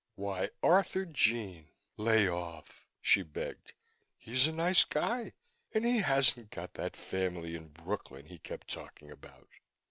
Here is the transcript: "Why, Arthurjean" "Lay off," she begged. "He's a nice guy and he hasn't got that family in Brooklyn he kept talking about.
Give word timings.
"Why, 0.15 0.49
Arthurjean" 0.63 1.67
"Lay 2.09 2.27
off," 2.27 2.87
she 3.03 3.21
begged. 3.21 3.73
"He's 4.17 4.47
a 4.47 4.51
nice 4.51 4.83
guy 4.83 5.33
and 5.75 5.85
he 5.85 5.99
hasn't 5.99 6.49
got 6.49 6.73
that 6.73 6.97
family 6.97 7.55
in 7.55 7.67
Brooklyn 7.67 8.25
he 8.25 8.39
kept 8.39 8.67
talking 8.67 9.11
about. 9.11 9.47